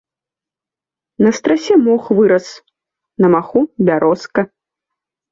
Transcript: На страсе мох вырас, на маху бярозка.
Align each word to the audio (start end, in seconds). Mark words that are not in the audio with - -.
На 1.25 1.31
страсе 1.39 1.73
мох 1.87 2.03
вырас, 2.19 2.47
на 3.25 3.31
маху 3.35 3.61
бярозка. 3.91 4.41